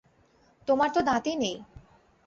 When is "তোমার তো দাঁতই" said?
0.67-1.35